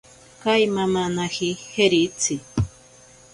Kaimamanaji 0.41 1.49
jeritzi. 1.73 2.35